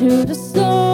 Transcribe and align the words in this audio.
through 0.00 0.24
the 0.24 0.34
storm. 0.34 0.89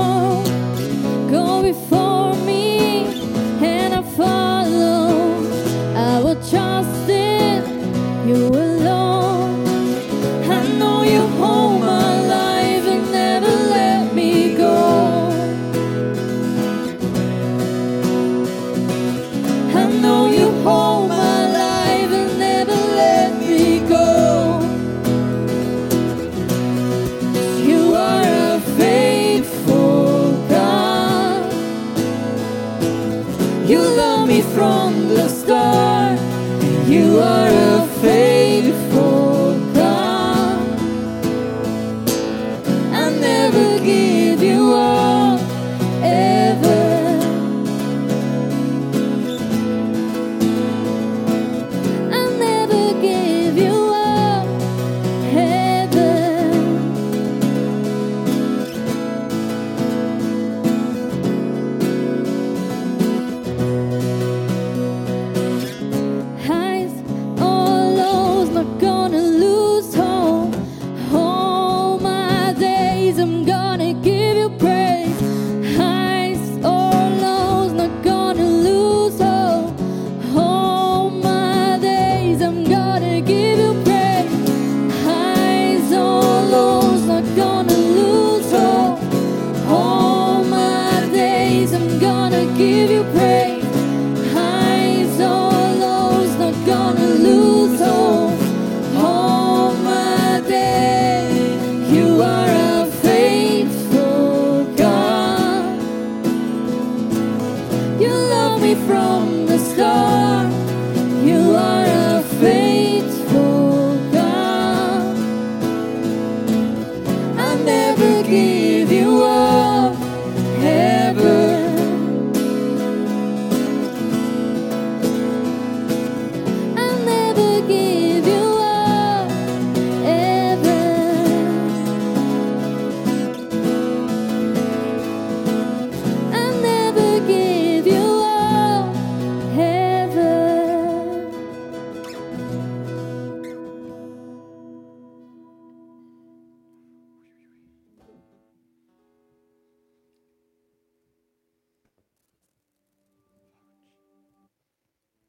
you 102.16 102.22
are. 102.22 102.45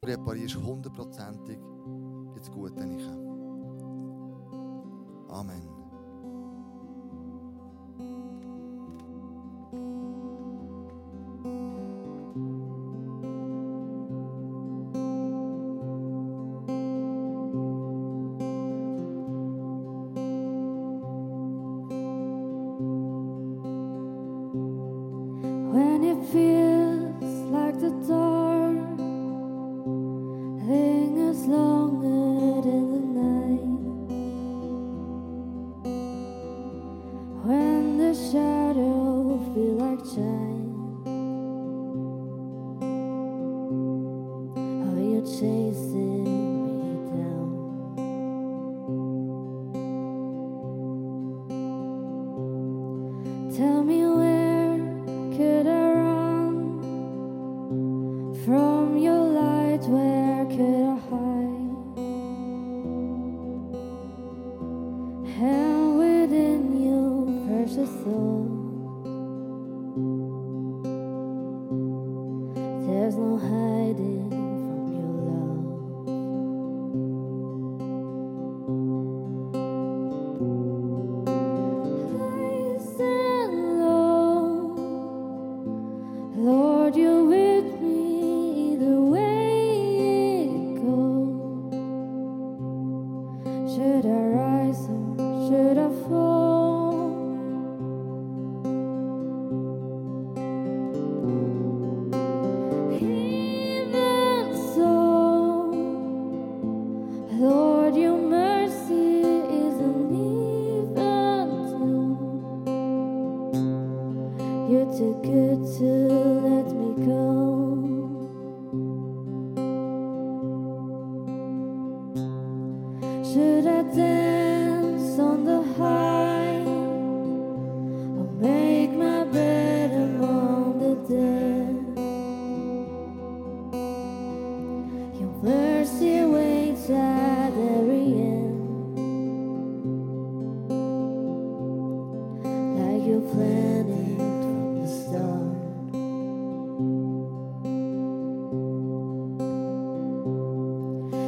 Reparierst 0.08 0.56
hundertprozentig 0.56 1.58
jetzt 2.34 2.50
gut, 2.50 2.72
das 2.76 2.84
Gute. 2.86 3.28
Amen. 5.28 5.67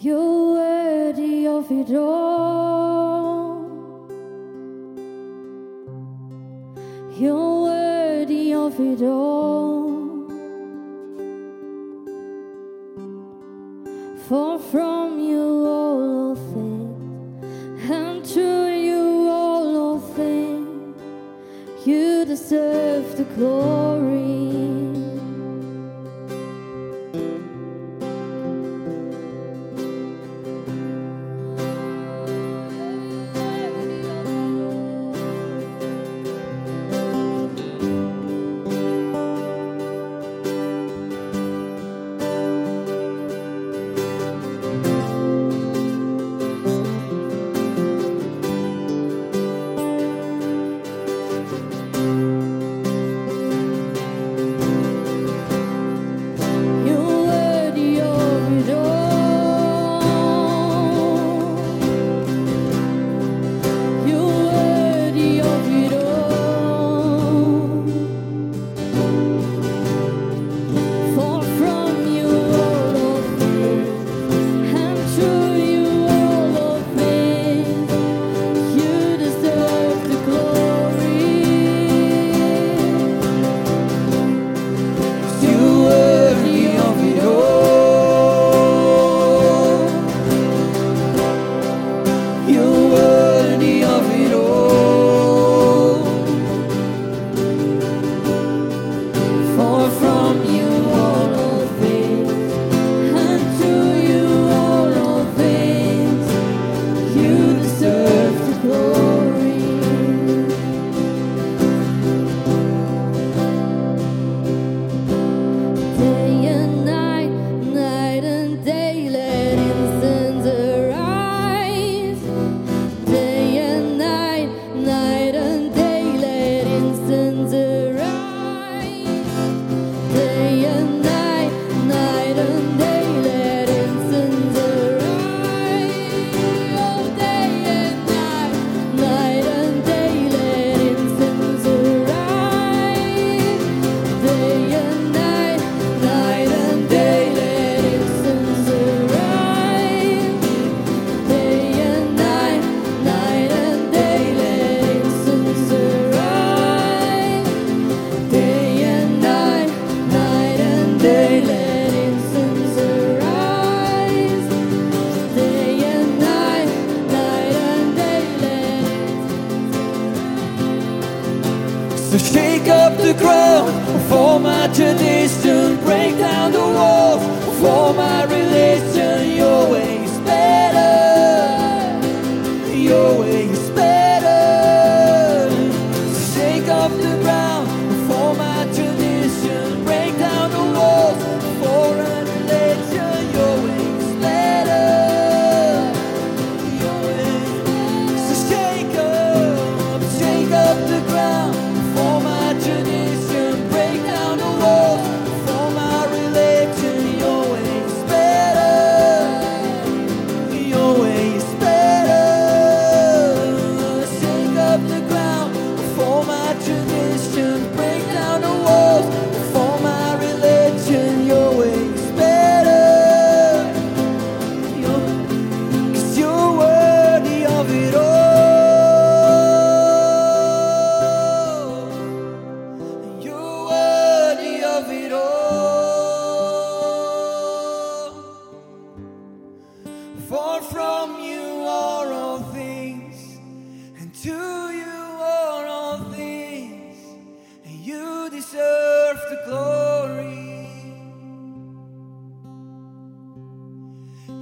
You're 0.00 0.54
worthy 0.54 1.48
of 1.48 1.72
it 1.72 1.92
all. 1.92 3.66
You're 7.18 7.62
worthy 7.64 8.54
of 8.54 8.78
it 8.78 9.02
all. 9.02 9.37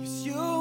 Cause 0.07 0.25
you. 0.25 0.56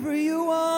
wherever 0.00 0.16
you 0.16 0.50
are. 0.50 0.77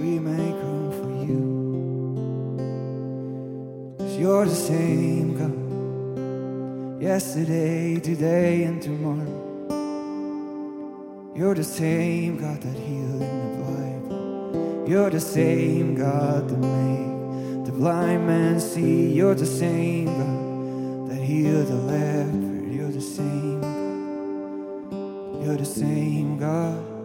we 0.00 0.18
make 0.18 0.54
room 0.54 0.90
for 0.98 1.10
you. 1.26 1.42
Cause 3.98 4.16
you're 4.18 4.44
the 4.44 4.54
same 4.54 5.36
God, 5.38 7.02
yesterday, 7.02 8.00
today, 8.00 8.64
and 8.64 8.80
tomorrow. 8.82 9.36
You're 11.36 11.54
the 11.54 11.64
same 11.64 12.38
God 12.38 12.60
that 12.62 12.78
healed 12.78 13.22
in 13.22 13.52
the 13.52 13.58
Bible. 13.64 14.86
You're 14.88 15.10
the 15.10 15.20
same 15.20 15.94
God 15.94 16.48
that 16.48 16.58
made 16.58 17.66
the 17.66 17.72
blind 17.72 18.26
man 18.26 18.58
see. 18.58 19.12
You're 19.12 19.34
the 19.34 19.44
same 19.44 20.06
God 20.06 21.10
that 21.10 21.22
healed 21.22 21.66
the 21.66 21.74
leper. 21.74 22.66
You're 22.72 22.90
the 22.90 23.00
same 23.02 23.60
God. 23.60 25.44
You're 25.44 25.56
the 25.58 25.66
same 25.66 26.38
God. 26.38 26.95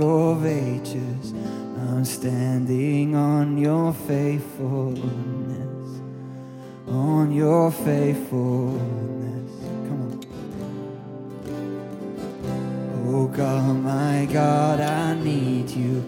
of 0.00 0.46
ages. 0.46 1.32
I'm 1.32 2.04
standing 2.04 3.14
on 3.14 3.58
your 3.58 3.92
faithfulness, 3.92 6.00
on 6.86 7.32
your 7.32 7.70
faithfulness. 7.70 9.52
Come 9.88 10.02
on. 10.02 10.20
Oh 13.08 13.28
God, 13.28 13.76
my 13.76 14.26
God, 14.30 14.80
I 14.80 15.14
need 15.22 15.70
you. 15.70 16.04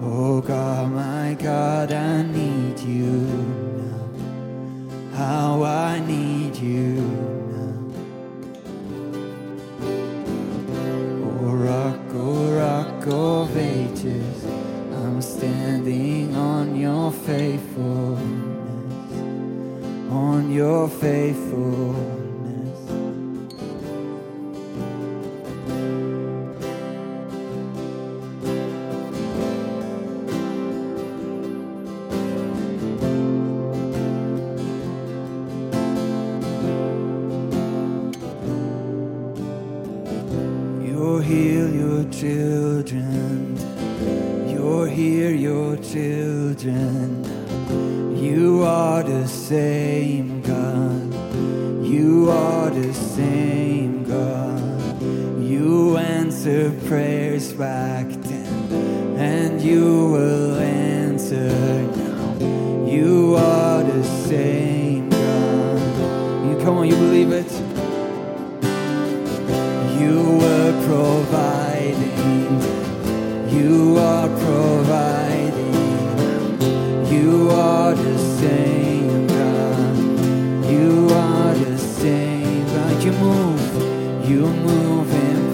Oh 0.00 0.40
God, 0.40 0.90
my 0.92 1.34
God, 1.38 1.92
I 1.92 2.22
need 2.22 2.78
you 2.80 3.20
now. 3.82 5.16
How 5.16 5.62
I 5.62 6.00
need 6.00 6.56
you 6.56 7.35
of 13.08 13.56
ages, 13.56 14.44
I'm 14.92 15.22
standing 15.22 16.34
on 16.34 16.74
your 16.74 17.12
faithfulness, 17.12 18.20
on 20.10 20.50
your 20.52 20.88
faithfulness. 20.88 22.15
children. 42.10 43.56
You're 44.48 44.88
here, 44.88 45.30
your 45.30 45.76
children. 45.76 47.24
You 48.16 48.62
are 48.62 49.02
the 49.02 49.26
same 49.26 50.42
God. 50.42 51.14
You 51.84 52.30
are 52.30 52.70
the 52.70 52.92
same 52.92 54.04
God. 54.04 55.02
You 55.40 55.96
answer 55.96 56.72
prayers 56.86 57.52
by 57.52 57.95
nuvem 84.76 85.45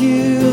you. 0.00 0.51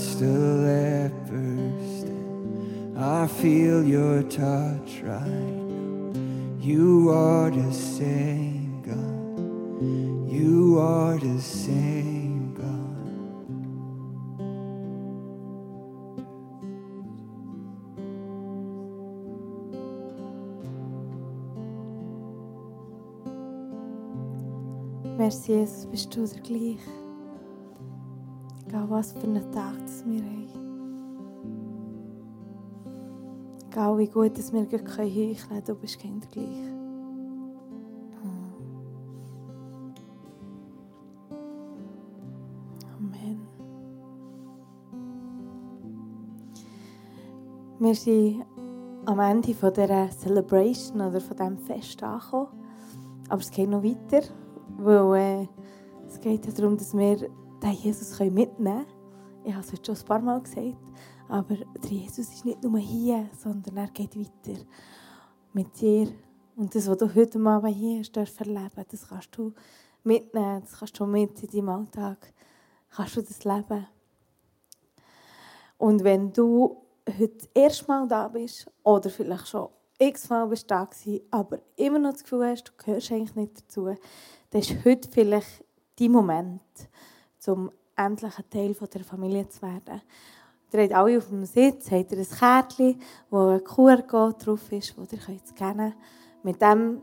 You 0.00 0.06
touch 0.06 0.16
the 0.16 0.26
lepers. 0.26 2.00
stand. 2.00 2.98
I 2.98 3.26
feel 3.26 3.84
your 3.84 4.22
touch 4.22 5.02
right 5.02 5.26
now. 5.26 6.12
You 6.58 7.10
are 7.10 7.50
the 7.50 7.72
same 7.72 8.80
God. 8.82 10.32
You 10.32 10.78
are 10.78 11.18
the 11.18 11.40
same 11.40 12.54
God. 12.54 12.66
Merci, 25.18 25.52
Jesus, 25.52 25.86
bist 25.86 26.14
du 26.16 26.26
der 26.26 26.40
gleich. 26.40 26.99
Egal 28.70 28.88
was 28.88 29.10
für 29.10 29.24
einen 29.24 29.50
Tag 29.50 29.80
das 29.82 30.04
wir 30.06 30.22
haben. 30.22 30.46
Egal 33.68 33.98
wie 33.98 34.06
gut 34.06 34.38
dass 34.38 34.52
wir 34.52 34.60
heucheln 34.60 35.34
können, 35.34 35.64
du 35.66 35.74
bist 35.74 36.00
kein 36.00 36.20
der 36.20 36.30
gleich. 36.30 36.46
Amen. 42.96 43.40
Wir 47.80 47.94
sind 47.96 48.44
am 49.04 49.18
Ende 49.18 49.52
von 49.52 49.72
dieser 49.74 50.10
Celebration 50.10 51.00
oder 51.00 51.20
von 51.20 51.36
diesem 51.36 51.58
Fest 51.58 52.00
angekommen. 52.04 52.46
Aber 53.28 53.40
es 53.40 53.50
geht 53.50 53.68
noch 53.68 53.82
weiter. 53.82 54.24
Weil 54.78 55.16
äh, 55.16 55.48
es 56.06 56.20
geht 56.20 56.56
darum, 56.56 56.76
dass 56.76 56.96
wir 56.96 57.28
den 57.62 57.72
Jesus 57.72 58.18
mitnehmen 58.18 58.48
können. 58.58 58.86
Ich 59.44 59.52
habe 59.52 59.64
es 59.64 59.72
heute 59.72 59.84
schon 59.86 59.96
ein 59.96 60.06
paar 60.06 60.20
Mal 60.20 60.40
gesagt. 60.40 60.76
Aber 61.28 61.54
der 61.54 61.90
Jesus 61.90 62.28
ist 62.28 62.44
nicht 62.44 62.62
nur 62.62 62.78
hier, 62.78 63.28
sondern 63.38 63.76
er 63.76 63.88
geht 63.88 64.18
weiter 64.18 64.60
mit 65.52 65.80
dir. 65.80 66.08
Und 66.56 66.74
das, 66.74 66.88
was 66.88 66.98
du 66.98 67.14
heute 67.14 67.38
Abend 67.38 67.76
hier 67.76 68.00
hast 68.00 68.40
erleben, 68.40 68.84
das 68.90 69.08
kannst 69.08 69.36
du 69.36 69.52
mitnehmen, 70.02 70.60
das 70.62 70.78
kannst 70.78 70.98
du 70.98 71.06
mit 71.06 71.42
in 71.42 71.48
deinem 71.48 71.68
Alltag, 71.68 72.32
kannst 72.90 73.16
du 73.16 73.22
das 73.22 73.44
leben. 73.44 73.86
Und 75.78 76.04
wenn 76.04 76.32
du 76.32 76.82
heute 77.08 77.36
das 77.36 77.48
erste 77.54 77.86
Mal 77.86 78.08
da 78.08 78.28
bist 78.28 78.70
oder 78.82 79.08
vielleicht 79.08 79.48
schon 79.48 79.68
x-mal 79.98 80.46
bist 80.48 80.70
da 80.70 80.84
gewesen, 80.84 81.20
aber 81.30 81.60
immer 81.76 81.98
noch 81.98 82.12
das 82.12 82.24
Gefühl 82.24 82.46
hast, 82.46 82.64
du 82.64 82.72
gehörst 82.76 83.12
eigentlich 83.12 83.34
nicht 83.36 83.60
dazu, 83.60 83.86
dann 84.50 84.60
ist 84.60 84.84
heute 84.84 85.08
vielleicht 85.10 85.64
dein 85.98 86.10
Moment, 86.10 86.60
um 87.48 87.70
endlich 87.96 88.38
ein 88.38 88.50
Teil 88.50 88.74
dieser 88.74 89.04
Familie 89.04 89.48
zu 89.48 89.62
werden. 89.62 90.00
Ihr 90.72 90.82
habt 90.82 90.92
alle 90.92 91.18
auf 91.18 91.28
dem 91.28 91.44
Sitz 91.44 91.90
habt 91.90 92.12
ihr 92.12 92.18
ein 92.18 92.28
Kärtchen, 92.28 93.00
wo 93.28 93.48
ein 93.48 93.64
QR-Code 93.64 94.36
drauf 94.38 94.70
ist, 94.72 94.96
das 94.96 95.12
ihr 95.12 95.18
könnt 95.18 95.46
scannen 95.46 95.90
könnt. 95.90 96.44
Mit 96.44 96.62
dem 96.62 97.02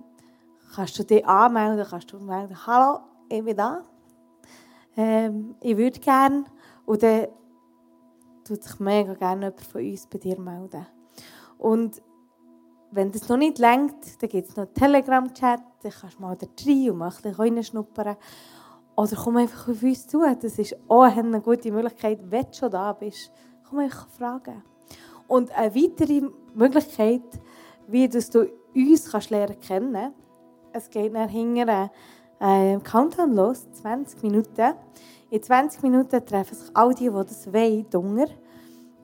kannst 0.73 0.97
du 0.97 1.03
dich 1.03 1.25
anmelden, 1.25 1.85
kannst 1.89 2.11
du 2.11 2.19
melden, 2.19 2.65
«Hallo, 2.65 2.99
ich 3.29 3.43
bin 3.43 3.57
da. 3.57 3.83
Ähm, 4.95 5.55
ich 5.61 5.75
würde 5.75 5.99
gerne.» 5.99 6.45
Und 6.85 7.03
dann 7.03 7.27
tut 8.45 8.63
sich 8.63 8.79
mega 8.79 9.13
gerne 9.13 9.47
jemand 9.47 9.61
von 9.61 9.81
uns 9.81 10.07
bei 10.07 10.17
dir 10.17 10.39
melden. 10.39 10.87
Und 11.57 12.01
wenn 12.91 13.11
das 13.11 13.27
noch 13.27 13.37
nicht 13.37 13.59
längt, 13.59 14.21
dann 14.21 14.29
gibt 14.29 14.49
es 14.49 14.55
noch 14.55 14.65
einen 14.65 14.73
Telegram-Chat, 14.73 15.61
dann 15.83 15.91
kannst 15.91 16.17
du 16.17 16.21
mal 16.21 16.37
da 16.37 16.47
rein 16.65 16.89
und 16.91 16.97
mal 16.97 17.07
ein 17.07 17.15
bisschen 17.15 17.35
reinschnuppern. 17.35 18.15
Oder 18.97 19.15
komm 19.15 19.37
einfach 19.37 19.69
auf 19.69 19.83
uns 19.83 20.07
zu. 20.07 20.23
Das 20.41 20.59
ist 20.59 20.75
auch 20.87 21.03
eine 21.03 21.39
gute 21.39 21.71
Möglichkeit, 21.71 22.19
wenn 22.29 22.45
du 22.45 22.53
schon 22.53 22.71
da 22.71 22.91
bist. 22.91 23.31
Komm 23.69 23.79
einfach 23.79 24.07
fragen. 24.09 24.63
Und 25.27 25.51
eine 25.51 25.73
weitere 25.75 26.23
Möglichkeit, 26.55 27.21
wie 27.87 28.09
du 28.09 28.17
uns 28.73 29.11
kannst 29.11 29.29
lernen 29.29 29.59
kennen 29.61 30.13
es 30.73 30.89
geht 30.89 31.13
nach 31.13 31.29
hinten 31.29 31.89
äh, 32.39 32.79
Countdown 32.83 33.33
los, 33.33 33.65
20 33.81 34.21
Minuten. 34.23 34.75
In 35.29 35.41
20 35.41 35.81
Minuten 35.81 36.23
treffen 36.25 36.55
sich 36.55 36.69
all 36.75 36.93
die, 36.93 37.09
die 37.09 37.09
das 37.09 37.51
wollen, 37.51 37.89
drunter. 37.89 38.31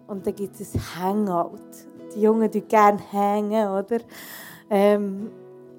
Und 0.08 0.25
dann 0.25 0.36
gibt 0.36 0.60
es 0.60 0.75
ein 0.75 0.99
Hangout. 0.99 1.60
Die 2.15 2.21
Jungen 2.21 2.51
die 2.51 2.62
gerne 2.62 2.99
hängen, 3.12 3.67
oder? 3.67 3.99
Ähm, 4.69 5.32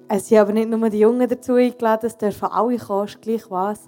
es 0.07 0.27
sind 0.27 0.37
aber 0.37 0.53
nicht 0.53 0.69
nur 0.69 0.89
die 0.89 0.99
Jungen 0.99 1.27
dazu 1.27 1.53
eingeladen, 1.53 2.07
es 2.07 2.17
dürfen 2.17 2.47
alle 2.51 2.77
kommen, 2.77 3.09
gleich 3.21 3.49
was. 3.49 3.79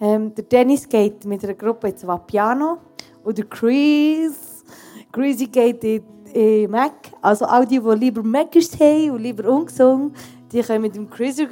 Ähm, 0.00 0.34
der 0.34 0.44
Dennis 0.44 0.88
geht 0.88 1.24
mit 1.24 1.44
einer 1.44 1.54
Gruppe 1.54 1.88
ins 1.88 2.06
Vapiano 2.06 2.78
und 3.24 3.36
der 3.36 3.44
Chris, 3.46 4.64
Chrissy 5.12 5.46
geht 5.46 5.82
in, 5.84 6.02
in 6.32 6.70
Mac. 6.70 6.92
Also 7.20 7.44
all 7.44 7.66
die, 7.66 7.80
die 7.80 7.90
lieber 7.90 8.22
Mackers 8.22 8.78
haben 8.78 9.10
und 9.10 9.22
lieber 9.22 9.48
ungesungen, 9.50 10.14
die 10.50 10.62
können 10.62 10.82
mit 10.82 10.94
dem 10.94 11.10
Chris 11.10 11.36
gehen 11.36 11.50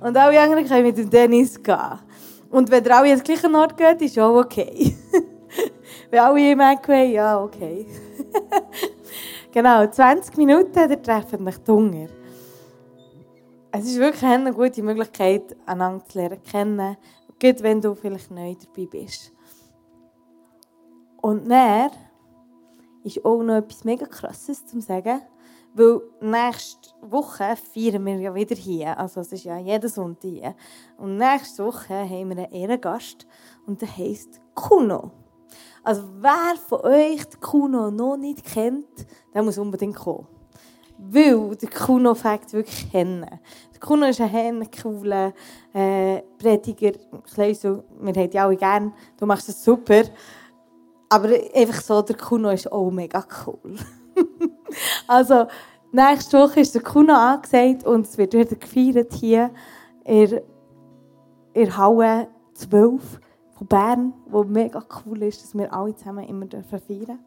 und 0.00 0.16
alle 0.16 0.40
anderen 0.40 0.66
können 0.66 0.86
mit 0.86 0.98
dem 0.98 1.10
Dennis 1.10 1.62
gehen. 1.62 1.98
Und 2.50 2.70
wenn 2.70 2.84
ihr 2.84 2.96
alle 2.96 3.12
an 3.12 3.18
den 3.18 3.24
gleichen 3.24 3.54
Ort 3.56 3.76
geht, 3.76 4.02
ist 4.02 4.18
auch 4.18 4.38
okay. 4.38 4.94
wenn 6.10 6.20
alle 6.20 6.52
in 6.52 6.58
Mac 6.58 6.86
wollen, 6.88 7.10
ja, 7.10 7.42
okay. 7.42 7.86
genau, 9.52 9.86
20 9.86 10.36
Minuten, 10.36 10.72
dann 10.72 11.02
treffen 11.02 11.48
euch 11.48 11.58
die 11.58 11.70
Hunger. 11.72 12.08
Es 13.78 13.84
ist 13.84 13.98
wirklich 13.98 14.22
eine 14.22 14.54
gute 14.54 14.82
Möglichkeit, 14.82 15.54
einander 15.66 16.02
zu 16.06 16.16
lernen 16.16 16.42
kennen, 16.42 16.96
gerade 17.38 17.62
wenn 17.62 17.82
du 17.82 17.94
vielleicht 17.94 18.30
neu 18.30 18.54
dabei 18.54 18.86
bist. 18.86 19.34
Und 21.20 21.46
dann 21.46 21.90
ist 23.04 23.22
auch 23.22 23.42
noch 23.42 23.56
etwas 23.56 23.84
mega 23.84 24.06
Krasses 24.06 24.64
zu 24.64 24.80
sagen, 24.80 25.20
weil 25.74 26.00
nächste 26.22 26.88
Woche 27.02 27.54
feiern 27.54 28.06
wir 28.06 28.18
ja 28.18 28.34
wieder 28.34 28.56
hier, 28.56 28.98
also 28.98 29.20
es 29.20 29.32
ist 29.32 29.44
ja 29.44 29.58
jeden 29.58 29.90
Sonntag 29.90 30.30
hier. 30.30 30.54
Und 30.96 31.18
nächste 31.18 31.66
Woche 31.66 31.92
haben 31.92 32.30
wir 32.30 32.38
einen 32.38 32.52
Ehrengast 32.52 33.26
und 33.66 33.82
der 33.82 33.94
heisst 33.94 34.40
Kuno. 34.54 35.10
Also 35.84 36.02
wer 36.22 36.56
von 36.66 36.80
euch 36.80 37.28
Kuno 37.42 37.90
noch 37.90 38.16
nicht 38.16 38.42
kennt, 38.42 39.06
der 39.34 39.42
muss 39.42 39.58
unbedingt 39.58 39.96
kommen. 39.96 40.26
Weil 40.98 41.56
der 41.56 41.68
Kuno-Fakt 41.68 42.52
wirklich 42.52 42.90
kennen. 42.90 43.26
Der 43.72 43.80
Kuno 43.80 44.06
ist 44.06 44.20
ein 44.20 44.68
cooler 44.82 45.32
äh, 45.74 46.22
Prediger. 46.38 46.92
So, 47.26 47.84
wir 48.00 48.14
haben 48.14 48.30
die 48.30 48.38
alle 48.38 48.56
gerne. 48.56 48.92
Du 49.18 49.26
machst 49.26 49.48
das 49.48 49.62
super. 49.62 50.04
Aber 51.08 51.28
einfach 51.54 51.80
so, 51.82 52.02
der 52.02 52.16
Kuno 52.16 52.50
ist 52.50 52.70
auch 52.72 52.90
mega 52.90 53.24
cool. 53.46 53.76
also, 55.06 55.46
nächste 55.92 56.38
Woche 56.38 56.60
ist 56.60 56.74
der 56.74 56.82
Kuno 56.82 57.12
angesagt 57.12 57.84
und 57.84 58.06
es 58.06 58.16
wird 58.18 58.32
wieder 58.32 58.56
gefeiert 58.56 59.12
hier 59.12 59.50
in, 60.04 60.40
in 61.52 61.76
Halle 61.76 62.28
12 62.54 63.20
von 63.56 63.66
Bern, 63.66 64.12
wo 64.28 64.42
mega 64.44 64.82
cool 65.04 65.22
ist, 65.22 65.42
dass 65.42 65.54
wir 65.54 65.72
alle 65.72 65.94
zusammen 65.94 66.24
immer 66.24 66.46
feiern 66.46 66.64
dürfen. 66.70 67.18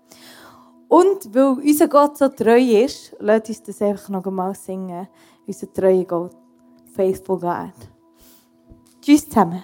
Und 0.90 1.34
weil 1.36 1.64
unser 1.64 1.88
Gott 1.88 2.18
so 2.18 2.28
treu 2.30 2.60
ist, 2.60 3.16
lasst 3.20 3.48
uns 3.48 3.64
das 3.64 3.82
einfach 3.82 4.10
noch 4.10 4.26
einmal 4.26 4.56
singen. 4.56 5.08
Unser 5.46 5.72
treuer 5.72 6.04
Gott, 6.04 6.36
faithful 6.94 7.40
God. 7.40 7.74
Tschüss 9.00 9.30
zusammen. 9.30 9.64